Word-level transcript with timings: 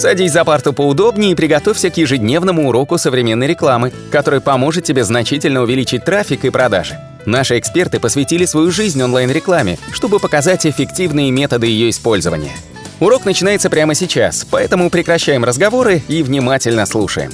Садись 0.00 0.32
за 0.32 0.46
парту 0.46 0.72
поудобнее 0.72 1.32
и 1.32 1.34
приготовься 1.34 1.90
к 1.90 1.98
ежедневному 1.98 2.70
уроку 2.70 2.96
современной 2.96 3.46
рекламы, 3.46 3.92
который 4.10 4.40
поможет 4.40 4.82
тебе 4.84 5.04
значительно 5.04 5.60
увеличить 5.60 6.06
трафик 6.06 6.46
и 6.46 6.50
продажи. 6.50 6.98
Наши 7.26 7.58
эксперты 7.58 8.00
посвятили 8.00 8.46
свою 8.46 8.70
жизнь 8.70 9.02
онлайн-рекламе, 9.02 9.76
чтобы 9.92 10.18
показать 10.18 10.64
эффективные 10.64 11.30
методы 11.30 11.66
ее 11.66 11.90
использования. 11.90 12.52
Урок 12.98 13.26
начинается 13.26 13.68
прямо 13.68 13.94
сейчас, 13.94 14.46
поэтому 14.50 14.88
прекращаем 14.88 15.44
разговоры 15.44 16.00
и 16.08 16.22
внимательно 16.22 16.86
слушаем. 16.86 17.32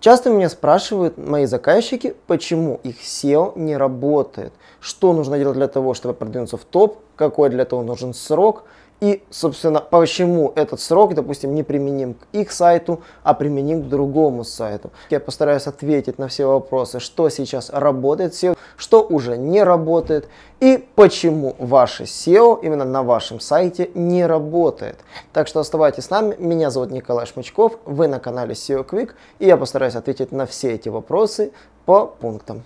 Часто 0.00 0.30
меня 0.30 0.48
спрашивают 0.48 1.16
мои 1.16 1.46
заказчики, 1.46 2.14
почему 2.26 2.80
их 2.82 2.96
SEO 3.04 3.56
не 3.56 3.76
работает, 3.76 4.52
что 4.80 5.12
нужно 5.12 5.38
делать 5.38 5.56
для 5.56 5.68
того, 5.68 5.94
чтобы 5.94 6.14
продвинуться 6.14 6.56
в 6.56 6.64
топ, 6.64 6.98
какой 7.14 7.50
для 7.50 7.62
этого 7.62 7.84
нужен 7.84 8.12
срок– 8.14 8.64
и, 9.00 9.22
собственно, 9.30 9.80
почему 9.80 10.52
этот 10.56 10.80
срок, 10.80 11.14
допустим, 11.14 11.54
не 11.54 11.62
применим 11.62 12.14
к 12.14 12.26
их 12.32 12.50
сайту, 12.50 13.00
а 13.22 13.34
применим 13.34 13.84
к 13.84 13.88
другому 13.88 14.44
сайту. 14.44 14.90
Я 15.10 15.20
постараюсь 15.20 15.66
ответить 15.66 16.18
на 16.18 16.28
все 16.28 16.46
вопросы, 16.46 16.98
что 16.98 17.28
сейчас 17.28 17.70
работает 17.70 18.32
SEO, 18.32 18.56
что 18.76 19.02
уже 19.02 19.36
не 19.36 19.62
работает 19.62 20.28
и 20.60 20.84
почему 20.96 21.54
ваше 21.58 22.04
SEO 22.04 22.58
именно 22.62 22.84
на 22.84 23.02
вашем 23.02 23.38
сайте 23.38 23.90
не 23.94 24.26
работает. 24.26 24.96
Так 25.32 25.46
что 25.46 25.60
оставайтесь 25.60 26.04
с 26.04 26.10
нами. 26.10 26.34
Меня 26.38 26.70
зовут 26.70 26.90
Николай 26.90 27.26
Шмачков, 27.26 27.78
вы 27.84 28.08
на 28.08 28.18
канале 28.18 28.54
SEO 28.54 28.84
Quick, 28.84 29.12
и 29.38 29.46
я 29.46 29.56
постараюсь 29.56 29.94
ответить 29.94 30.32
на 30.32 30.46
все 30.46 30.74
эти 30.74 30.88
вопросы 30.88 31.52
по 31.84 32.06
пунктам. 32.06 32.64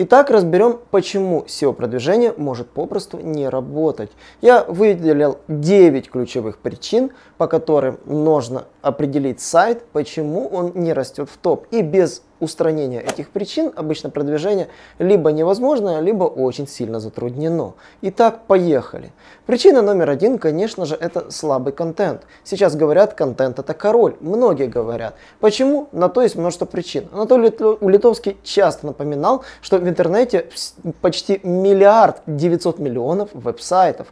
Итак, 0.00 0.30
разберем, 0.30 0.78
почему 0.92 1.44
SEO-продвижение 1.48 2.32
может 2.36 2.70
попросту 2.70 3.18
не 3.18 3.48
работать. 3.48 4.12
Я 4.40 4.62
выделил 4.62 5.38
9 5.48 6.08
ключевых 6.08 6.58
причин, 6.58 7.10
по 7.36 7.48
которым 7.48 7.98
нужно 8.06 8.66
определить 8.82 9.40
сайт, 9.40 9.84
почему 9.92 10.46
он 10.46 10.72
не 10.74 10.92
растет 10.92 11.28
в 11.28 11.36
топ. 11.36 11.66
И 11.70 11.82
без 11.82 12.22
устранения 12.40 13.00
этих 13.00 13.30
причин 13.30 13.72
обычно 13.74 14.10
продвижение 14.10 14.68
либо 14.98 15.32
невозможно, 15.32 16.00
либо 16.00 16.24
очень 16.24 16.68
сильно 16.68 17.00
затруднено. 17.00 17.74
Итак, 18.02 18.42
поехали. 18.46 19.12
Причина 19.46 19.82
номер 19.82 20.10
один, 20.10 20.38
конечно 20.38 20.86
же, 20.86 20.94
это 20.94 21.30
слабый 21.30 21.72
контент. 21.72 22.22
Сейчас 22.44 22.76
говорят, 22.76 23.14
контент 23.14 23.58
это 23.58 23.74
король. 23.74 24.16
Многие 24.20 24.66
говорят. 24.66 25.14
Почему? 25.40 25.88
На 25.92 26.08
то 26.08 26.22
есть 26.22 26.36
множество 26.36 26.66
причин. 26.66 27.08
Анатолий 27.12 27.52
Улитовский 27.80 28.36
часто 28.44 28.86
напоминал, 28.86 29.44
что 29.60 29.78
в 29.78 29.88
интернете 29.88 30.48
почти 31.00 31.40
миллиард 31.42 32.22
900 32.26 32.78
миллионов 32.78 33.30
веб-сайтов. 33.32 34.08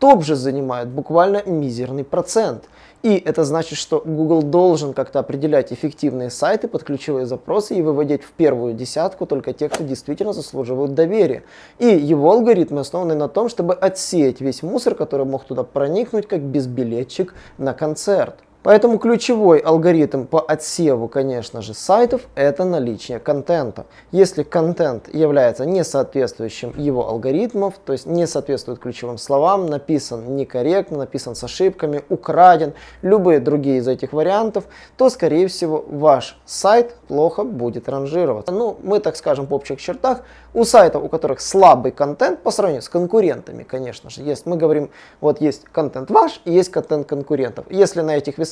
Топ 0.00 0.24
же 0.24 0.34
занимает 0.34 0.88
буквально 0.88 1.42
мизерный 1.44 2.04
процент. 2.04 2.64
И 3.02 3.16
это 3.16 3.44
значит, 3.44 3.78
что 3.78 4.02
Google 4.02 4.42
должен 4.42 4.94
как-то 4.94 5.18
определять 5.18 5.74
эффективные 5.74 6.30
сайты 6.30 6.68
под 6.68 6.84
ключевые 6.84 7.26
запросы 7.26 7.74
и 7.74 7.82
выводить 7.82 8.22
в 8.22 8.32
первую 8.32 8.72
десятку 8.72 9.26
только 9.26 9.52
тех, 9.52 9.70
кто 9.72 9.84
действительно 9.84 10.32
заслуживают 10.32 10.94
доверия. 10.94 11.42
И 11.78 11.86
его 11.86 12.32
алгоритмы 12.32 12.80
основаны 12.80 13.14
на 13.14 13.28
том, 13.28 13.50
чтобы 13.50 13.74
отсеять 13.74 14.40
весь 14.40 14.62
мусор, 14.62 14.94
который 14.94 15.26
мог 15.26 15.44
туда 15.44 15.64
проникнуть, 15.64 16.26
как 16.26 16.40
безбилетчик 16.40 17.34
на 17.58 17.74
концерт. 17.74 18.36
Поэтому 18.62 18.98
ключевой 18.98 19.58
алгоритм 19.58 20.26
по 20.26 20.38
отсеву, 20.40 21.08
конечно 21.08 21.62
же, 21.62 21.72
сайтов– 21.72 22.22
это 22.34 22.64
наличие 22.64 23.18
контента. 23.18 23.86
Если 24.12 24.42
контент 24.42 25.08
является 25.14 25.64
не 25.64 25.82
соответствующим 25.82 26.74
его 26.76 27.08
алгоритмов, 27.08 27.74
то 27.82 27.94
есть 27.94 28.04
не 28.04 28.26
соответствует 28.26 28.78
ключевым 28.78 29.16
словам, 29.16 29.64
написан 29.64 30.36
некорректно, 30.36 30.98
написан 30.98 31.34
с 31.34 31.42
ошибками, 31.42 32.02
украден, 32.10 32.74
любые 33.00 33.40
другие 33.40 33.78
из 33.78 33.88
этих 33.88 34.12
вариантов, 34.12 34.64
то, 34.98 35.08
скорее 35.08 35.48
всего, 35.48 35.82
ваш 35.88 36.38
сайт 36.44 36.96
плохо 37.08 37.44
будет 37.44 37.88
ранжироваться. 37.88 38.52
Ну, 38.52 38.76
мы, 38.82 39.00
так 39.00 39.16
скажем, 39.16 39.46
в 39.46 39.54
общих 39.54 39.80
чертах, 39.80 40.20
у 40.52 40.64
сайтов, 40.64 41.04
у 41.04 41.08
которых 41.08 41.40
слабый 41.40 41.92
контент 41.92 42.42
по 42.42 42.50
сравнению 42.50 42.82
с 42.82 42.88
конкурентами, 42.90 43.62
конечно 43.62 44.10
же, 44.10 44.20
есть, 44.20 44.44
мы 44.44 44.56
говорим, 44.56 44.90
вот 45.22 45.40
есть 45.40 45.64
контент 45.64 46.10
ваш 46.10 46.42
и 46.44 46.52
есть 46.52 46.70
контент 46.70 47.06
конкурентов. 47.06 47.64
Если 47.70 48.02
на 48.02 48.16
этих 48.16 48.36
весах 48.36 48.49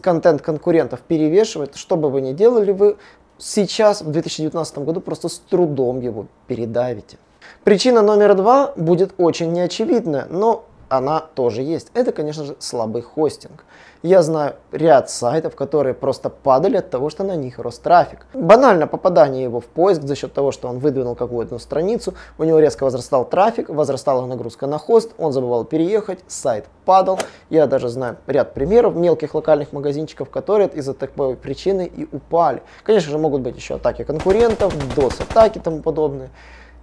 контент 0.00 0.42
конкурентов 0.42 1.00
перевешивает, 1.00 1.76
что 1.76 1.96
бы 1.96 2.10
вы 2.10 2.20
ни 2.20 2.32
делали, 2.32 2.72
вы 2.72 2.96
сейчас, 3.38 4.02
в 4.02 4.10
2019 4.10 4.78
году, 4.78 5.00
просто 5.00 5.28
с 5.28 5.38
трудом 5.38 6.00
его 6.00 6.26
передавите. 6.46 7.18
Причина 7.64 8.02
номер 8.02 8.34
два 8.34 8.72
будет 8.76 9.14
очень 9.18 9.52
неочевидная, 9.52 10.26
но 10.30 10.64
она 10.88 11.20
тоже 11.20 11.62
есть. 11.62 11.90
Это, 11.94 12.12
конечно 12.12 12.44
же, 12.44 12.56
слабый 12.58 13.02
хостинг. 13.02 13.64
Я 14.02 14.22
знаю 14.22 14.56
ряд 14.70 15.08
сайтов, 15.08 15.56
которые 15.56 15.94
просто 15.94 16.28
падали 16.28 16.76
от 16.76 16.90
того, 16.90 17.08
что 17.08 17.24
на 17.24 17.36
них 17.36 17.58
рос 17.58 17.78
трафик. 17.78 18.26
Банально 18.34 18.86
попадание 18.86 19.44
его 19.44 19.60
в 19.60 19.64
поиск 19.64 20.02
за 20.02 20.14
счет 20.14 20.34
того, 20.34 20.52
что 20.52 20.68
он 20.68 20.78
выдвинул 20.78 21.14
какую-то 21.14 21.58
страницу, 21.58 22.12
у 22.36 22.44
него 22.44 22.58
резко 22.58 22.84
возрастал 22.84 23.24
трафик, 23.24 23.70
возрастала 23.70 24.26
нагрузка 24.26 24.66
на 24.66 24.76
хост, 24.76 25.12
он 25.16 25.32
забывал 25.32 25.64
переехать, 25.64 26.18
сайт 26.26 26.66
падал. 26.84 27.18
Я 27.48 27.66
даже 27.66 27.88
знаю 27.88 28.18
ряд 28.26 28.52
примеров 28.52 28.94
мелких 28.94 29.34
локальных 29.34 29.72
магазинчиков, 29.72 30.28
которые 30.28 30.68
из-за 30.68 30.92
такой 30.92 31.34
причины 31.34 31.86
и 31.86 32.06
упали. 32.12 32.62
Конечно 32.82 33.10
же, 33.10 33.16
могут 33.16 33.40
быть 33.40 33.56
еще 33.56 33.76
атаки 33.76 34.04
конкурентов, 34.04 34.74
DOS-атаки 34.94 35.56
и 35.56 35.60
тому 35.62 35.80
подобное. 35.80 36.28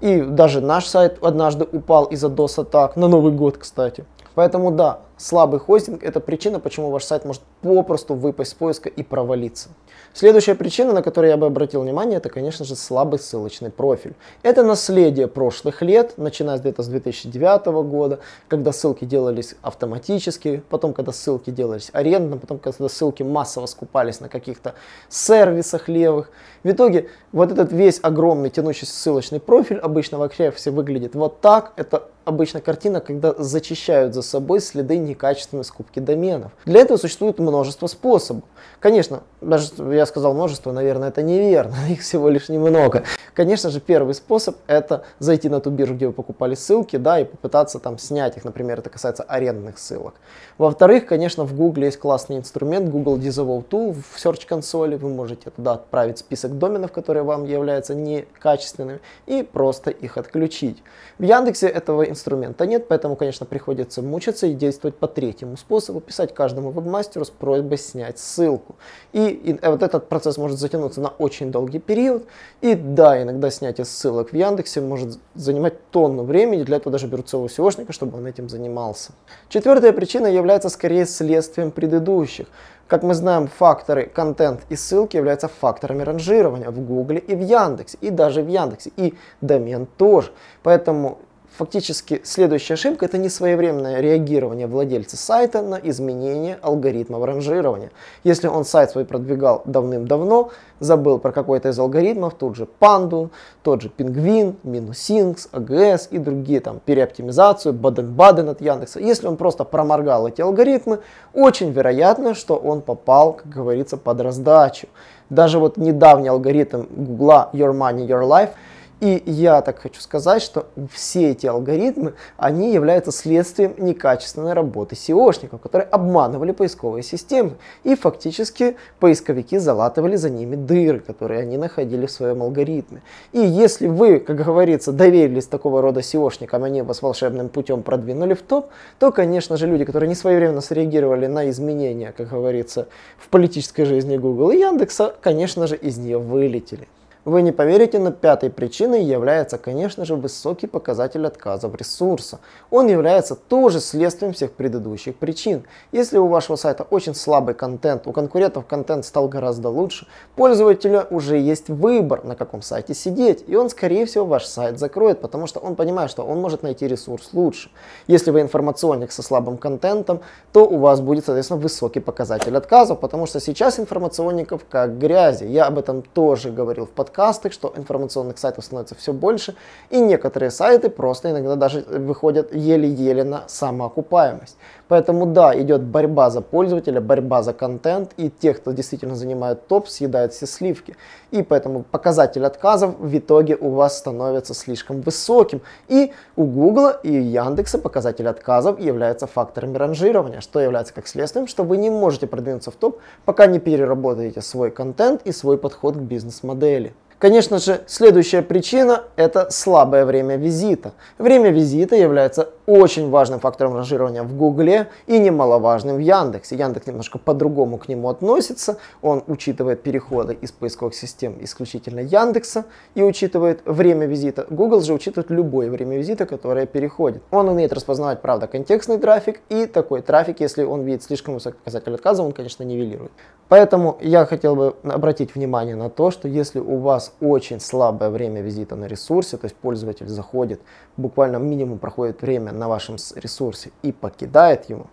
И 0.02 0.22
даже 0.22 0.62
наш 0.62 0.86
сайт 0.88 1.20
однажды 1.22 1.68
упал 1.72 2.06
из-за 2.06 2.28
DOS-атак, 2.28 2.96
на 2.96 3.08
Новый 3.08 3.32
год, 3.32 3.58
кстати. 3.58 4.06
Поэтому 4.34 4.72
да, 4.72 5.02
слабый 5.22 5.60
хостинг– 5.60 6.04
это 6.04 6.20
причина, 6.20 6.60
почему 6.60 6.90
ваш 6.90 7.04
сайт 7.04 7.26
может 7.26 7.42
попросту 7.62 8.16
выпасть 8.16 8.52
с 8.52 8.54
поиска 8.54 8.90
и 8.90 9.04
провалиться. 9.04 9.70
Следующая 10.14 10.56
причина, 10.56 10.94
на 10.94 11.02
которую 11.02 11.30
я 11.30 11.38
бы 11.38 11.46
обратил 11.46 11.82
внимание, 11.82 12.18
это, 12.18 12.30
конечно 12.30 12.66
же, 12.66 12.76
слабый 12.76 13.20
ссылочный 13.20 13.70
профиль. 13.70 14.14
Это 14.44 14.64
наследие 14.64 15.28
прошлых 15.28 15.82
лет, 15.82 16.16
начиная 16.18 16.58
где-то 16.58 16.84
с 16.84 16.88
2009 16.88 17.66
года, 17.88 18.20
когда 18.48 18.74
ссылки 18.74 19.06
делались 19.06 19.56
автоматически, 19.62 20.64
потом, 20.70 20.94
когда 20.94 21.12
ссылки 21.12 21.50
делались 21.50 21.92
арендно, 21.94 22.38
потом, 22.38 22.58
когда 22.58 22.90
ссылки 22.90 23.24
массово 23.24 23.68
скупались 23.68 24.20
на 24.20 24.28
каких-то 24.28 24.74
сервисах 25.08 25.88
левых. 25.88 26.32
В 26.64 26.70
итоге 26.70 27.10
вот 27.32 27.52
этот 27.52 27.72
весь 27.72 28.00
огромный 28.04 28.50
тянущийся 28.50 28.94
ссылочный 28.94 29.40
профиль 29.40 29.78
обычно 29.78 30.18
вообще 30.18 30.52
все 30.52 30.72
выглядит 30.72 31.16
вот 31.16 31.42
так. 31.42 31.74
Это 31.76 32.10
обычно 32.26 32.62
картина, 32.62 33.02
когда 33.02 33.34
зачищают 33.34 34.14
за 34.14 34.22
собой 34.22 34.60
следы 34.60 34.98
некачественной 35.12 35.64
скупки 35.64 36.00
доменов. 36.00 36.52
Для 36.66 36.82
этого 36.82 36.98
существует 36.98 37.40
множество 37.40 37.88
способов. 37.88 38.44
Конечно, 38.80 39.22
даже 39.42 39.70
я 39.94 40.06
сказал 40.06 40.34
множество, 40.34 40.72
наверное, 40.72 41.10
это 41.10 41.22
неверно, 41.22 41.76
их 41.90 42.02
всего 42.02 42.30
лишь 42.30 42.50
немного. 42.50 43.04
Конечно 43.34 43.70
же, 43.70 43.80
первый 43.80 44.14
способ 44.14 44.58
это 44.68 45.04
зайти 45.20 45.50
на 45.50 45.60
ту 45.60 45.70
биржу, 45.70 45.96
где 45.96 46.08
вы 46.08 46.14
покупали 46.14 46.56
ссылки, 46.56 46.98
да, 46.98 47.20
и 47.20 47.24
попытаться 47.24 47.80
там 47.80 47.98
снять 47.98 48.38
их, 48.38 48.44
например, 48.44 48.80
это 48.80 48.90
касается 48.90 49.24
арендных 49.24 49.78
ссылок. 49.78 50.16
Во-вторых, 50.58 51.06
конечно, 51.06 51.44
в 51.44 51.56
Google 51.56 51.84
есть 51.84 51.98
классный 51.98 52.38
инструмент 52.38 52.90
Google 52.90 53.18
Disavow 53.18 53.64
Tool 53.68 53.94
в 53.94 54.18
Search 54.18 54.46
консоли, 54.48 54.96
вы 54.96 55.10
можете 55.10 55.50
туда 55.50 55.74
отправить 55.74 56.18
список 56.18 56.58
доменов, 56.58 56.92
которые 56.92 57.24
вам 57.24 57.46
являются 57.46 57.96
некачественными, 57.96 59.00
и 59.28 59.44
просто 59.44 59.92
их 59.92 60.18
отключить. 60.18 60.84
В 61.20 61.24
Яндексе 61.24 61.68
этого 61.68 62.04
инструмента 62.04 62.66
нет, 62.66 62.88
поэтому, 62.88 63.16
конечно, 63.16 63.46
приходится 63.46 64.02
мучиться 64.02 64.48
и 64.48 64.54
действовать 64.54 64.96
по 65.02 65.08
третьему 65.08 65.58
способу, 65.58 66.00
писать 66.00 66.32
каждому 66.34 66.70
вебмастеру 66.70 67.26
с 67.26 67.32
просьбой 67.32 67.80
снять 67.80 68.20
ссылку. 68.20 68.76
И, 69.14 69.30
и 69.30 69.68
вот 69.68 69.82
этот 69.82 70.08
процесс 70.08 70.38
может 70.38 70.60
затянуться 70.60 71.02
на 71.02 71.10
очень 71.10 71.52
долгий 71.52 71.80
период, 71.80 72.26
и 72.62 72.76
да, 72.76 73.20
иногда 73.20 73.50
снятие 73.50 73.86
ссылок 73.86 74.32
в 74.32 74.36
Яндексе 74.36 74.80
может 74.80 75.18
занимать 75.34 75.90
тонну 75.90 76.24
времени, 76.24 76.62
для 76.62 76.78
этого 76.78 76.92
даже 76.92 77.08
берут 77.08 77.28
целого 77.28 77.48
SEOшника, 77.48 77.92
чтобы 77.92 78.20
он 78.20 78.28
этим 78.28 78.48
занимался. 78.48 79.14
Четвертая 79.50 79.92
причина 79.92 80.28
является 80.28 80.70
скорее 80.70 81.08
следствием 81.08 81.72
предыдущих. 81.72 82.46
Как 82.88 83.02
мы 83.02 83.16
знаем, 83.16 83.48
факторы 83.48 84.06
контент 84.06 84.62
и 84.70 84.76
ссылки 84.76 85.18
являются 85.18 85.48
факторами 85.48 86.04
ранжирования 86.04 86.70
в 86.70 86.80
Гугле 86.80 87.18
и 87.18 87.34
в 87.34 87.40
Яндексе, 87.40 87.98
и 88.02 88.12
даже 88.12 88.44
в 88.44 88.50
Яндексе, 88.50 88.92
и 88.98 89.16
домен 89.40 89.88
тоже. 89.98 90.32
Поэтому 90.62 91.18
Фактически 91.58 92.22
следующая 92.24 92.76
ошибка 92.76 93.06
это 93.06 93.18
несвоевременное 93.18 94.00
реагирование 94.00 94.68
владельца 94.68 95.18
сайта 95.18 95.62
на 95.62 95.76
изменение 95.76 96.58
алгоритмов 96.62 97.26
ранжирования. 97.26 97.92
Если 98.24 98.48
он 98.48 98.64
сайт 98.64 98.92
свой 98.92 99.04
продвигал 99.04 99.62
давным-давно, 99.66 100.52
забыл 100.80 101.20
про 101.20 101.34
какой-то 101.34 101.70
из 101.70 101.78
алгоритмов, 101.78 102.36
тут 102.36 102.56
же 102.56 102.68
Pandu, 102.80 103.32
тот 103.64 103.82
же 103.82 103.92
Penguin, 103.96 104.56
Minusинкс, 104.64 105.50
AGS 105.52 106.08
и 106.12 106.20
другие 106.20 106.62
там 106.62 106.80
переоптимизацию, 106.80 107.74
Baden-Baden 107.74 108.52
от 108.52 108.62
Яндекса. 108.62 109.02
Если 109.02 109.28
он 109.28 109.36
просто 109.36 109.66
проморгал 109.66 110.30
эти 110.30 110.40
алгоритмы, 110.40 111.00
очень 111.34 111.72
вероятно, 111.72 112.34
что 112.34 112.56
он 112.56 112.82
попал, 112.82 113.34
как 113.34 113.50
говорится, 113.50 113.98
под 113.98 114.22
раздачу. 114.22 114.88
Даже 115.30 115.60
вот 115.60 115.76
недавний 115.76 116.30
алгоритм 116.30 116.86
Google 116.90 117.50
Your 117.52 117.74
Money, 117.74 118.08
Your 118.08 118.24
Life– 118.24 118.52
И 119.02 119.24
я 119.26 119.64
так 119.64 119.80
хочу 119.80 120.00
сказать, 120.00 120.44
что 120.44 120.68
все 120.92 121.32
эти 121.32 121.48
алгоритмы, 121.48 122.14
они 122.38 122.72
являются 122.72 123.12
следствием 123.12 123.74
некачественной 123.80 124.54
работы 124.54 124.94
SEOшников, 124.94 125.58
которые 125.58 125.88
обманывали 125.88 126.52
поисковые 126.52 127.02
системы. 127.02 127.54
И 127.84 127.96
фактически 127.96 128.78
поисковики 129.00 129.58
залатывали 129.58 130.18
за 130.18 130.30
ними 130.30 130.56
дыры, 130.56 131.00
которые 131.00 131.42
они 131.42 131.58
находили 131.58 132.06
в 132.06 132.12
своем 132.12 132.44
алгоритме. 132.44 133.02
И 133.32 133.40
если 133.40 133.88
вы, 133.88 134.20
как 134.20 134.36
говорится, 134.36 134.92
доверились 134.92 135.48
такого 135.48 135.82
рода 135.82 136.02
SEOшникам, 136.02 136.64
они 136.64 136.84
вас 136.84 137.02
волшебным 137.02 137.50
путем 137.50 137.82
продвинули 137.82 138.36
в 138.36 138.44
топ, 138.44 138.68
то, 139.00 139.12
конечно 139.12 139.58
же, 139.58 139.66
люди, 139.66 139.84
которые 139.84 140.10
не 140.10 140.16
своевременно 140.16 140.62
среагировали 140.62 141.26
на 141.26 141.50
изменения, 141.50 142.14
как 142.16 142.30
говорится, 142.30 142.88
в 143.18 143.30
политической 143.30 143.86
жизни 143.86 144.18
Google 144.18 144.52
и 144.52 144.60
Яндекса, 144.60 145.16
конечно 145.22 145.66
же, 145.66 145.76
из 145.76 145.98
нее 145.98 146.20
вылетели. 146.20 146.88
Вы 147.24 147.44
не 147.44 147.52
поверите, 147.52 148.00
но 148.00 148.10
пятой 148.12 148.50
причиной 148.50 149.04
является, 149.04 149.60
конечно 149.60 150.06
же, 150.06 150.16
высокий 150.16 150.66
показатель 150.66 151.24
отказов 151.28 151.76
ресурса. 151.76 152.40
Он 152.72 152.88
является 152.88 153.36
тоже 153.36 153.80
следствием 153.80 154.34
всех 154.34 154.54
предыдущих 154.54 155.16
причин. 155.16 155.62
Если 155.92 156.18
у 156.18 156.26
вашего 156.26 156.56
сайта 156.56 156.82
очень 156.90 157.14
слабый 157.14 157.54
контент, 157.54 158.08
у 158.08 158.12
конкурентов 158.12 158.66
контент 158.66 159.06
стал 159.06 159.28
гораздо 159.28 159.70
лучше, 159.70 160.08
пользователя 160.36 161.06
уже 161.12 161.38
есть 161.38 161.70
выбор, 161.70 162.24
на 162.24 162.36
каком 162.36 162.64
сайте 162.64 162.96
сидеть, 162.96 163.44
и 163.46 163.56
он, 163.56 163.70
скорее 163.70 164.08
всего, 164.08 164.26
ваш 164.26 164.46
сайт 164.46 164.80
закроет, 164.80 165.22
потому 165.22 165.46
что 165.46 165.60
он 165.60 165.76
понимает, 165.76 166.10
что 166.10 166.24
он 166.24 166.42
может 166.42 166.64
найти 166.64 166.88
ресурс 166.88 167.30
лучше. 167.34 167.70
Если 168.08 168.32
вы 168.32 168.42
информационник 168.42 169.12
со 169.12 169.22
слабым 169.22 169.58
контентом, 169.58 170.22
то 170.54 170.68
у 170.68 170.80
вас 170.80 171.02
будет, 171.02 171.26
соответственно, 171.26 171.60
высокий 171.60 172.00
показатель 172.00 172.58
отказов, 172.58 173.00
потому 173.00 173.28
что 173.28 173.40
сейчас 173.40 173.80
информационников 173.80 174.62
как 174.68 174.98
грязи. 174.98 175.44
Я 175.44 175.68
об 175.68 175.78
этом 175.78 176.02
тоже 176.02 176.50
говорил 176.50 176.88
в 176.88 176.90
подкасте 176.90 177.11
подкасты, 177.12 177.52
что 177.52 177.74
информационных 177.76 178.38
сайтов 178.38 178.64
становится 178.64 178.96
все 178.96 179.12
больше, 179.12 179.56
и 179.90 180.00
некоторые 180.00 180.50
сайты 180.50 180.90
просто 180.90 181.32
иногда 181.32 181.56
даже 181.56 181.82
выходят 181.82 182.56
еле-еле 182.56 183.24
на 183.24 183.44
самоокупаемость. 183.48 184.56
Поэтому 184.88 185.26
да, 185.26 185.54
идет 185.60 185.82
борьба 185.82 186.30
за 186.30 186.42
пользователя, 186.42 187.02
борьба 187.02 187.44
за 187.44 187.54
контент, 187.54 188.12
и 188.18 188.30
тех, 188.30 188.58
кто 188.58 188.72
действительно 188.72 189.16
занимает 189.16 189.68
топ, 189.68 189.90
съедают 189.90 190.34
все 190.34 190.46
сливки. 190.46 190.96
И 191.32 191.44
поэтому 191.44 191.84
показатель 191.84 192.46
отказов 192.46 192.96
в 193.00 193.18
итоге 193.18 193.56
у 193.56 193.70
вас 193.70 193.98
становится 193.98 194.54
слишком 194.54 195.02
высоким. 195.02 195.62
И 195.90 196.12
у 196.36 196.46
Google 196.46 196.92
и 197.04 197.14
Яндекса 197.14 197.78
показатель 197.78 198.28
отказов 198.28 198.80
является 198.80 199.28
факторами 199.28 199.78
ранжирования, 199.78 200.42
что 200.42 200.60
является 200.60 200.94
как 200.94 201.08
следствием, 201.08 201.48
что 201.48 201.64
вы 201.64 201.78
не 201.78 201.90
можете 201.90 202.28
продвинуться 202.28 202.72
в 202.72 202.76
топ, 202.76 203.00
пока 203.26 203.48
не 203.48 203.60
переработаете 203.60 204.42
свой 204.42 204.72
контент 204.72 205.22
и 205.26 205.32
свой 205.32 205.58
подход 205.58 205.96
к 205.96 206.00
бизнес-модели. 206.00 206.94
Конечно 207.22 207.60
же, 207.60 207.82
следующая 207.86 208.42
причина– 208.42 209.04
это 209.16 209.52
слабое 209.52 210.06
время 210.06 210.38
визита. 210.38 210.94
Время 211.20 211.52
визита 211.52 211.96
является 211.96 212.50
очень 212.72 213.10
важным 213.10 213.40
фактором 213.40 213.76
ранжирования 213.76 214.24
в 214.24 214.36
Гугле 214.36 214.88
и 215.06 215.20
немаловажным 215.20 215.98
в 215.98 216.00
Яндексе. 216.00 216.56
Яндекс 216.56 216.88
немножко 216.88 217.20
по-другому 217.20 217.78
к 217.78 217.90
нему 217.90 218.08
относится. 218.08 218.78
Он 219.02 219.24
учитывает 219.28 219.84
переходы 219.84 220.34
из 220.34 220.52
поисковых 220.54 220.96
систем 220.96 221.36
исключительно 221.42 222.00
Яндекса 222.00 222.66
и 222.96 223.04
учитывает 223.04 223.62
время 223.66 224.06
визита. 224.06 224.48
Google 224.50 224.82
же 224.82 224.94
учитывает 224.94 225.30
любое 225.32 225.70
время 225.70 225.98
визита, 225.98 226.26
которое 226.26 226.66
переходит. 226.66 227.24
Он 227.32 227.50
умеет 227.50 227.74
распознавать, 227.74 228.22
правда, 228.22 228.48
контекстный 228.48 228.98
трафик 228.98 229.42
и 229.50 229.66
такой 229.66 230.02
трафик, 230.02 230.40
если 230.40 230.64
он 230.64 230.84
видит 230.84 231.04
слишком 231.04 231.34
высокий 231.34 231.58
показатель 231.58 231.94
отказа, 231.94 232.24
он, 232.24 232.32
конечно, 232.32 232.64
нивелирует. 232.64 233.12
Поэтому 233.50 233.98
я 234.00 234.26
хотел 234.26 234.56
бы 234.56 234.76
обратить 234.84 235.36
внимание 235.36 235.76
на 235.76 235.90
то, 235.90 236.10
что 236.10 236.30
если 236.30 236.60
у 236.60 236.78
вас 236.78 237.14
очень 237.20 237.60
слабое 237.60 238.10
время 238.10 238.42
визита 238.42 238.78
на 238.78 238.86
ресурсе, 238.86 239.36
то 239.36 239.44
есть 239.46 239.58
пользователь 239.58 240.08
заходит, 240.08 240.62
буквально 240.96 241.36
минимум 241.36 241.78
проходит 241.78 242.22
время 242.22 242.54
на 242.62 242.70
вашем 242.70 242.96
ресурсе 243.16 243.72
и 243.82 243.92
покидает 243.92 244.70
его, 244.70 244.86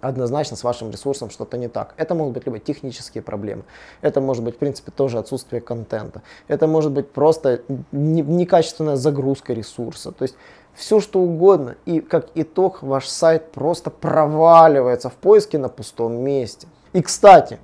однозначно 0.00 0.56
с 0.56 0.62
вашим 0.62 0.90
ресурсом 0.90 1.30
что-то 1.30 1.58
не 1.58 1.68
так. 1.68 1.94
Это 1.96 2.14
могут 2.14 2.34
быть 2.34 2.46
либо 2.46 2.60
технические 2.60 3.22
проблемы, 3.22 3.64
это 4.02 4.20
может 4.20 4.44
быть, 4.44 4.54
в 4.54 4.58
принципе, 4.58 4.92
тоже 4.92 5.18
отсутствие 5.18 5.60
контента, 5.60 6.22
это 6.46 6.68
может 6.68 6.92
быть 6.92 7.10
просто 7.10 7.62
некачественная 7.90 8.96
загрузка 8.96 9.52
ресурса. 9.52 10.12
То 10.12 10.22
есть 10.22 10.36
все 10.74 11.00
что 11.00 11.20
угодно. 11.20 11.74
И 11.86 12.00
как 12.00 12.28
итог 12.34 12.82
ваш 12.82 13.08
сайт 13.08 13.50
просто 13.50 13.90
проваливается 13.90 15.08
в 15.08 15.14
поиске 15.14 15.58
на 15.58 15.68
пустом 15.68 16.12
месте. 16.22 16.68
И 16.92 17.02
кстати, 17.02 17.58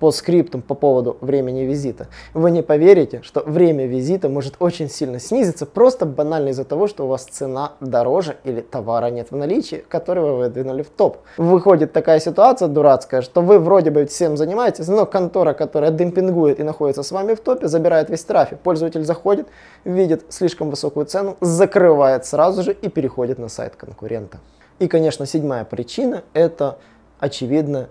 по 0.00 0.10
скриптам 0.10 0.62
по 0.62 0.74
поводу 0.74 1.18
времени 1.20 1.60
визита. 1.60 2.08
Вы 2.34 2.50
не 2.50 2.62
поверите, 2.62 3.20
что 3.22 3.42
время 3.44 3.86
визита 3.86 4.28
может 4.28 4.56
очень 4.58 4.88
сильно 4.88 5.20
снизиться 5.20 5.66
просто 5.66 6.06
банально 6.06 6.48
из-за 6.48 6.64
того, 6.64 6.88
что 6.88 7.04
у 7.04 7.08
вас 7.08 7.24
цена 7.24 7.74
дороже 7.80 8.38
или 8.44 8.62
товара 8.62 9.10
нет 9.10 9.30
в 9.30 9.36
наличии, 9.36 9.84
который 9.88 10.22
вы 10.22 10.36
выдвинули 10.38 10.82
в 10.82 10.88
топ. 10.88 11.18
Выходит 11.36 11.92
такая 11.92 12.18
ситуация 12.18 12.68
дурацкая, 12.68 13.20
что 13.20 13.42
вы 13.42 13.58
вроде 13.58 13.90
бы 13.90 14.06
всем 14.06 14.38
занимаетесь, 14.38 14.88
но 14.88 15.04
контора, 15.04 15.52
которая 15.52 15.90
демпингует 15.90 16.58
и 16.58 16.62
находится 16.62 17.02
с 17.02 17.12
вами 17.12 17.34
в 17.34 17.40
топе, 17.40 17.68
забирает 17.68 18.08
весь 18.08 18.24
трафик. 18.24 18.58
Пользователь 18.60 19.04
заходит, 19.04 19.48
видит 19.84 20.24
слишком 20.30 20.70
высокую 20.70 21.04
цену, 21.04 21.36
закрывает 21.42 22.24
сразу 22.24 22.62
же 22.62 22.72
и 22.72 22.88
переходит 22.88 23.38
на 23.38 23.48
сайт 23.48 23.76
конкурента. 23.76 24.38
И, 24.78 24.88
конечно, 24.88 25.26
седьмая 25.26 25.66
причина– 25.66 26.24
это 26.32 26.78
очевидно 27.20 27.88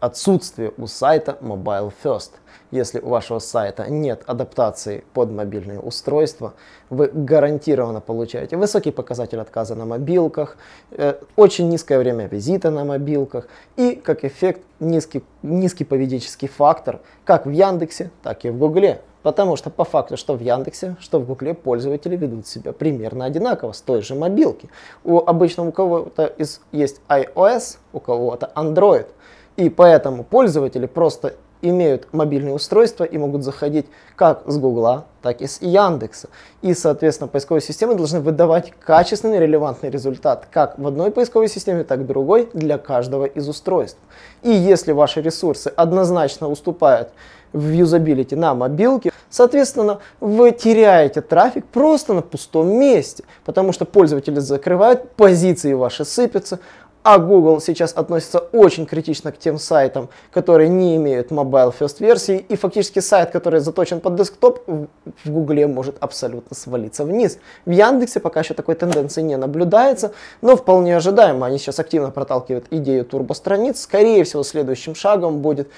отсутствие 0.00 0.72
у 0.76 0.86
сайта 0.86 1.38
Mobile 1.40 1.92
First. 2.04 2.32
Если 2.70 3.00
у 3.00 3.08
вашего 3.08 3.38
сайта 3.38 3.88
нет 3.88 4.22
адаптации 4.26 5.04
под 5.14 5.30
мобильные 5.30 5.80
устройства, 5.80 6.54
вы 6.90 7.08
гарантированно 7.12 8.00
получаете 8.00 8.56
высокий 8.56 8.90
показатель 8.90 9.40
отказа 9.40 9.74
на 9.74 9.86
мобилках, 9.86 10.56
э, 10.90 11.14
очень 11.36 11.68
низкое 11.68 11.98
время 11.98 12.26
визита 12.26 12.70
на 12.70 12.84
мобилках 12.84 13.48
и, 13.76 13.94
как 13.94 14.24
эффект, 14.24 14.62
низкий, 14.80 15.24
низкий 15.42 15.84
поведенческий 15.84 16.48
фактор 16.48 17.00
как 17.24 17.46
в 17.46 17.50
Яндексе, 17.50 18.10
так 18.22 18.44
и 18.44 18.50
в 18.50 18.58
Гугле. 18.58 19.00
Потому 19.26 19.56
что 19.56 19.70
по 19.70 19.82
факту, 19.82 20.16
что 20.16 20.34
в 20.34 20.40
Яндексе, 20.40 20.94
что 21.00 21.18
в 21.18 21.26
Гугле 21.26 21.52
пользователи 21.52 22.14
ведут 22.14 22.46
себя 22.46 22.72
примерно 22.72 23.24
одинаково 23.24 23.72
с 23.72 23.80
той 23.80 24.00
же 24.00 24.14
мобилки. 24.14 24.68
У 25.02 25.18
обычно 25.18 25.66
у 25.66 25.72
кого-то 25.72 26.26
из, 26.26 26.60
есть 26.70 27.00
iOS, 27.08 27.78
у 27.92 27.98
кого-то 27.98 28.52
Android. 28.54 29.08
И 29.56 29.68
поэтому 29.68 30.22
пользователи 30.22 30.86
просто 30.86 31.34
имеют 31.60 32.12
мобильные 32.12 32.54
устройства 32.54 33.02
и 33.02 33.18
могут 33.18 33.42
заходить 33.42 33.86
как 34.14 34.44
с 34.46 34.58
Гугла, 34.58 35.06
так 35.22 35.40
и 35.40 35.48
с 35.48 35.60
Яндекса. 35.60 36.28
И, 36.62 36.72
соответственно, 36.72 37.26
поисковые 37.26 37.62
системы 37.62 37.96
должны 37.96 38.20
выдавать 38.20 38.72
качественный, 38.78 39.40
релевантный 39.40 39.90
результат 39.90 40.46
как 40.52 40.78
в 40.78 40.86
одной 40.86 41.10
поисковой 41.10 41.48
системе, 41.48 41.82
так 41.82 41.98
и 41.98 42.02
в 42.04 42.06
другой 42.06 42.48
для 42.52 42.78
каждого 42.78 43.24
из 43.24 43.48
устройств. 43.48 43.98
И 44.42 44.50
если 44.50 44.92
ваши 44.92 45.20
ресурсы 45.20 45.66
однозначно 45.74 46.48
уступают 46.48 47.08
в 47.56 47.72
юзабилити 47.72 48.36
на 48.36 48.54
мобилке, 48.54 49.10
соответственно, 49.30 49.98
вы 50.20 50.52
теряете 50.52 51.22
трафик 51.22 51.64
просто 51.64 52.12
на 52.12 52.22
пустом 52.22 52.68
месте, 52.68 53.24
потому 53.44 53.72
что 53.72 53.84
пользователи 53.84 54.38
закрывают, 54.40 55.12
позиции 55.12 55.72
ваши 55.72 56.04
сыпятся, 56.04 56.58
а 57.02 57.18
Google 57.18 57.60
сейчас 57.60 57.92
относится 57.92 58.40
очень 58.40 58.84
критично 58.84 59.30
к 59.30 59.38
тем 59.38 59.58
сайтам, 59.58 60.08
которые 60.32 60.68
не 60.68 60.96
имеют 60.96 61.30
mobile 61.30 61.72
first 61.78 62.00
версии, 62.00 62.44
и 62.48 62.56
фактически 62.56 62.98
сайт, 62.98 63.30
который 63.30 63.60
заточен 63.60 64.00
под 64.00 64.16
десктоп, 64.16 64.58
в 64.66 65.30
Google 65.30 65.68
может 65.68 65.96
абсолютно 66.00 66.56
свалиться 66.56 67.04
вниз. 67.04 67.38
В 67.64 67.70
Яндексе 67.70 68.18
пока 68.18 68.40
еще 68.40 68.54
такой 68.54 68.74
тенденции 68.74 69.22
не 69.22 69.36
наблюдается, 69.36 70.12
но 70.42 70.56
вполне 70.56 70.96
ожидаемо. 70.96 71.46
Они 71.46 71.58
сейчас 71.58 71.78
активно 71.78 72.10
проталкивают 72.10 72.66
идею 72.72 73.04
турбостраниц. 73.04 73.80
Скорее 73.80 74.24
всего, 74.24 74.42
следующим 74.42 74.96
шагом 74.96 75.38
будет 75.38 75.68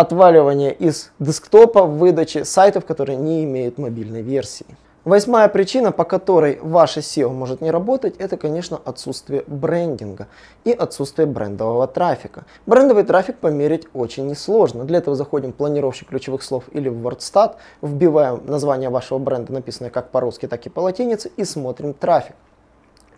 отваливание 0.00 0.72
из 0.72 1.10
десктопа 1.18 1.84
в 1.84 1.98
выдаче 1.98 2.46
сайтов, 2.46 2.86
которые 2.86 3.16
не 3.16 3.44
имеют 3.44 3.76
мобильной 3.76 4.22
версии. 4.22 4.64
Восьмая 5.04 5.48
причина, 5.48 5.92
по 5.92 6.04
которой 6.04 6.58
ваше 6.62 7.00
SEO 7.00 7.28
может 7.28 7.60
не 7.60 7.70
работать, 7.70 8.16
это, 8.16 8.38
конечно, 8.38 8.80
отсутствие 8.82 9.44
брендинга 9.46 10.28
и 10.64 10.72
отсутствие 10.72 11.26
брендового 11.26 11.86
трафика. 11.86 12.46
Брендовый 12.64 13.04
трафик 13.04 13.36
померить 13.36 13.88
очень 13.92 14.26
несложно. 14.26 14.84
Для 14.84 14.98
этого 14.98 15.16
заходим 15.16 15.52
в 15.52 15.56
планировщик 15.56 16.08
ключевых 16.08 16.42
слов 16.42 16.64
или 16.72 16.88
в 16.88 17.06
WordStat, 17.06 17.56
вбиваем 17.82 18.42
название 18.46 18.88
вашего 18.88 19.18
бренда, 19.18 19.52
написанное 19.52 19.90
как 19.90 20.10
по-русски, 20.10 20.48
так 20.48 20.64
и 20.64 20.70
по 20.70 20.80
латинице, 20.80 21.30
и 21.36 21.44
смотрим 21.44 21.92
трафик. 21.92 22.36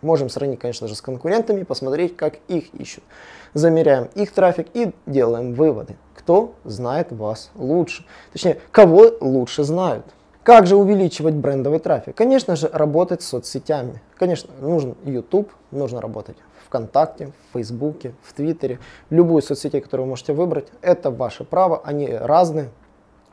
Можем 0.01 0.29
сравнить, 0.29 0.59
конечно 0.59 0.89
же, 0.89 0.95
с 0.95 1.01
конкурентами, 1.01 1.63
посмотреть, 1.63 2.17
как 2.17 2.39
их 2.49 2.73
ищут. 2.73 3.05
Замеряем 3.53 4.09
их 4.15 4.33
трафик 4.33 4.67
и 4.73 4.91
делаем 5.05 5.53
выводы. 5.53 5.95
Кто 6.23 6.53
знает 6.63 7.11
вас 7.11 7.51
лучше? 7.53 8.05
Точнее, 8.31 8.57
кого 8.71 9.11
лучше 9.19 9.63
знают. 9.65 10.05
Как 10.43 10.67
же 10.67 10.77
увеличивать 10.77 11.33
брендовый 11.33 11.79
трафик? 11.79 12.15
Конечно 12.15 12.55
же, 12.55 12.69
работать 12.71 13.21
с 13.21 13.27
соцсетями. 13.27 14.01
Конечно, 14.15 14.53
нужен 14.61 14.95
YouTube, 15.03 15.51
нужно 15.71 15.99
работать 15.99 16.37
в 16.61 16.67
ВКонтакте, 16.67 17.33
в 17.49 17.53
Фейсбуке, 17.53 18.13
в 18.23 18.31
Твиттере. 18.31 18.79
Любую 19.09 19.41
соцсеть, 19.41 19.73
которую 19.73 20.05
вы 20.05 20.11
можете 20.11 20.31
выбрать, 20.31 20.67
это 20.81 21.11
ваше 21.11 21.43
право, 21.43 21.81
они 21.83 22.07
разные. 22.07 22.69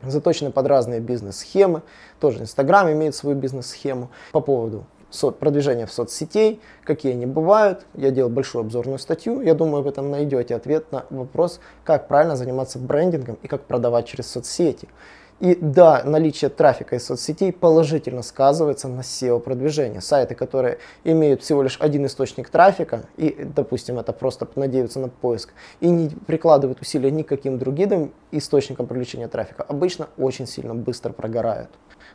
заточены 0.03 0.51
под 0.51 0.67
разные 0.67 0.99
бизнес-схемы. 0.99 1.83
Тоже 2.19 2.41
Инстаграм 2.41 2.91
имеет 2.91 3.15
свою 3.15 3.37
бизнес-схему 3.37 4.11
по 4.33 4.41
поводу 4.41 4.85
продвижения 5.39 5.87
в 5.87 5.93
соцсетей, 5.93 6.61
какие 6.85 7.13
они 7.13 7.27
бывают. 7.27 7.87
Я 7.95 8.11
делал 8.11 8.31
большую 8.31 8.63
обзорную 8.63 8.99
статью. 8.99 9.41
Я 9.41 9.55
думаю, 9.55 9.83
вы 9.83 9.93
там 9.93 10.11
найдете 10.11 10.55
ответ 10.55 10.91
на 10.93 11.05
вопрос, 11.11 11.61
как 11.85 12.09
правильно 12.09 12.37
заниматься 12.37 12.79
брендингом 12.79 13.39
и 13.43 13.49
как 13.49 13.63
продавать 13.63 14.07
через 14.07 14.31
соцсети. 14.31 14.89
И 15.41 15.57
да, 15.59 16.03
наличие 16.05 16.51
трафика 16.51 16.97
из 16.97 17.07
соцсетей 17.07 17.51
положительно 17.51 18.23
сказывается 18.23 18.89
на 18.89 19.01
SEO-продвижение. 19.01 20.03
Сайты, 20.03 20.35
которые 20.35 20.79
имеют 21.03 21.43
всего 21.43 21.63
лишь 21.63 21.79
один 21.81 22.05
источник 22.05 22.51
трафика, 22.51 23.05
и, 23.17 23.35
допустим, 23.43 23.99
это 23.99 24.13
просто 24.13 24.47
надеются 24.55 25.01
на 25.01 25.09
поиск, 25.09 25.55
и 25.81 25.89
не 25.89 26.11
прикладывают 26.11 26.83
усилия 26.83 27.11
никаким 27.11 27.59
другим 27.59 28.13
источникам 28.33 28.87
привлечения 28.87 29.29
трафика, 29.29 29.63
обычно 29.63 30.09
очень 30.19 30.47
сильно 30.47 30.75
быстро 30.75 31.13
прогорают. 31.13 31.71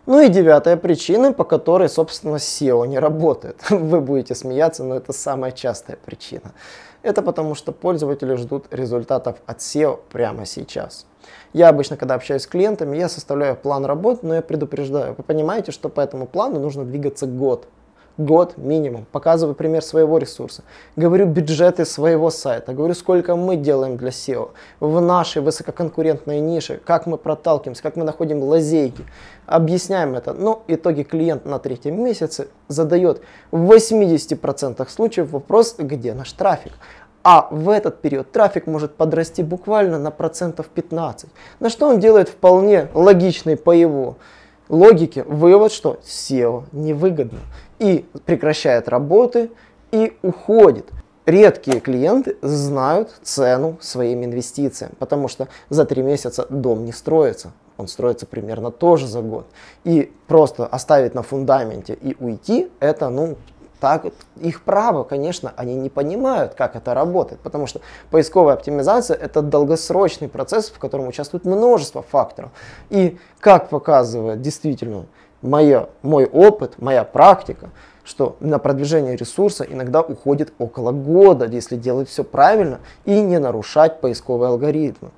Ну 0.06 0.22
и 0.22 0.30
девятая 0.30 0.78
причина, 0.78 1.34
по 1.34 1.44
которой, 1.44 1.90
собственно, 1.90 2.36
SEO 2.36 2.86
не 2.88 3.00
работает. 3.00 3.60
Вы 3.72 4.02
будете 4.02 4.36
смеяться, 4.36 4.84
но 4.84 4.96
это 4.96 5.14
самая 5.14 5.52
частая 5.52 5.98
причина. 5.98 6.52
Это 7.06 7.22
потому, 7.22 7.54
что 7.54 7.72
пользователи 7.72 8.34
ждут 8.34 8.66
результатов 8.74 9.36
от 9.46 9.60
SEO 9.60 10.00
прямо 10.12 10.48
сейчас. 10.48 11.06
Я 11.54 11.70
обычно, 11.70 11.98
когда 11.98 12.16
общаюсь 12.16 12.42
с 12.42 12.48
клиентами, 12.48 12.98
я 12.98 13.10
составляю 13.10 13.56
план 13.56 13.86
работ, 13.86 14.24
но 14.24 14.34
я 14.34 14.42
предупреждаю. 14.42 15.14
Вы 15.16 15.24
понимаете, 15.24 15.72
что 15.72 15.90
по 15.90 16.02
этому 16.02 16.26
плану 16.26 16.60
нужно 16.60 16.84
двигаться 16.84 17.28
год. 17.28 17.68
Год 18.18 18.56
минимум. 18.56 19.06
Показываю 19.12 19.56
пример 19.56 19.82
своего 19.82 20.18
ресурса. 20.18 20.64
Говорю 20.96 21.26
бюджеты 21.26 21.84
своего 21.84 22.30
сайта. 22.30 22.74
Говорю, 22.74 22.94
сколько 22.94 23.36
мы 23.36 23.58
делаем 23.58 23.98
для 23.98 24.10
SEO. 24.10 24.52
В 24.80 25.02
нашей 25.02 25.42
высококонкурентной 25.42 26.40
нише. 26.40 26.80
Как 26.86 27.08
мы 27.08 27.18
проталкиваемся, 27.18 27.84
как 27.84 27.98
мы 27.98 28.06
находим 28.06 28.42
лазейки. 28.42 29.04
Объясняем 29.46 30.16
это. 30.16 30.34
Но 30.34 30.64
в 30.66 30.74
итоге 30.74 31.04
клиент 31.04 31.46
на 31.46 31.60
третьем 31.60 32.02
месяце 32.02 32.48
задает 32.70 33.22
в 33.52 33.70
80% 33.70 34.90
случаев 34.90 35.32
вопрос, 35.32 35.76
где 35.78 36.14
наш 36.14 36.32
трафик. 36.32 36.72
А 37.22 37.50
в 37.52 37.70
этот 37.70 38.00
период 38.00 38.32
трафик 38.32 38.66
может 38.66 38.96
подрасти 38.96 39.44
буквально 39.44 40.00
на 40.00 40.12
процентов 40.12 40.68
15. 40.68 41.30
На 41.60 41.70
что 41.70 41.90
он 41.90 42.00
делает 42.00 42.30
вполне 42.30 42.88
логичный 42.94 43.58
по 43.58 43.72
его 43.72 44.16
логике 44.70 45.24
вывод, 45.24 45.72
что 45.72 46.00
SEO 46.06 46.66
невыгодно. 46.72 47.40
И 47.80 48.06
прекращает 48.26 48.88
работы 48.90 49.52
и 49.92 50.18
уходит. 50.22 50.92
Редкие 51.26 51.80
клиенты 51.80 52.38
знают 52.42 53.16
цену 53.24 53.78
своим 53.82 54.24
инвестициям, 54.24 54.92
потому 55.00 55.28
что 55.28 55.48
за 55.70 55.86
три 55.86 56.04
месяца 56.04 56.46
дом 56.50 56.86
не 56.86 56.92
строится. 56.92 57.52
Он 57.78 57.88
строится 57.88 58.26
примерно 58.26 58.72
тоже 58.72 59.08
за 59.08 59.22
год. 59.22 59.48
И 59.84 60.14
просто 60.28 60.66
оставить 60.66 61.16
на 61.16 61.24
фундаменте 61.24 61.94
и 61.94 62.16
уйти, 62.20 62.72
это 62.80 63.10
ну, 63.10 63.38
так 63.80 64.06
их 64.38 64.64
право, 64.64 65.04
конечно, 65.04 65.54
они 65.58 65.76
не 65.76 65.90
понимают, 65.90 66.54
как 66.54 66.76
это 66.76 66.94
работает, 66.94 67.42
потому 67.42 67.68
что 67.68 67.82
поисковая 68.10 68.54
оптимизация 68.54 69.18
это 69.18 69.42
долгосрочный 69.42 70.30
процесс, 70.30 70.70
в 70.70 70.80
котором 70.80 71.08
участвует 71.08 71.46
множество 71.46 72.02
факторов. 72.02 72.52
И 72.90 73.18
как 73.40 73.70
показывает 73.70 74.42
действительно 74.42 75.06
моя, 75.46 75.88
мой 76.02 76.26
опыт, 76.26 76.74
моя 76.78 77.04
практика, 77.04 77.70
что 78.04 78.38
на 78.40 78.60
продвижение 78.60 79.16
ресурса 79.16 79.66
иногда 79.68 80.02
уходит 80.02 80.54
около 80.58 80.92
года, 80.92 81.46
если 81.46 81.76
делать 81.76 82.10
все 82.10 82.24
правильно 82.24 82.80
и 83.06 83.20
не 83.20 83.40
нарушать 83.40 84.02
поисковые 84.02 84.50
алгоритмы. 84.50 85.10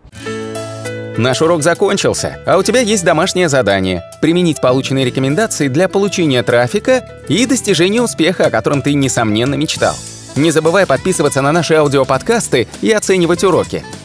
Наш 1.17 1.41
урок 1.41 1.63
закончился, 1.63 2.37
а 2.45 2.57
у 2.57 2.63
тебя 2.63 2.79
есть 2.79 3.03
домашнее 3.03 3.49
задание– 3.49 4.03
применить 4.21 4.61
полученные 4.61 5.03
рекомендации 5.03 5.67
для 5.67 5.89
получения 5.89 6.43
трафика 6.43 7.03
и 7.27 7.43
достижения 7.47 8.03
успеха, 8.03 8.45
о 8.45 8.49
котором 8.51 8.83
ты, 8.83 8.93
несомненно, 8.93 9.55
мечтал. 9.55 9.95
Не 10.35 10.51
забывай 10.51 10.85
подписываться 10.85 11.41
на 11.41 11.51
наши 11.51 11.73
аудиоподкасты 11.73 12.67
и 12.83 12.91
оценивать 12.91 13.43
уроки. 13.43 13.83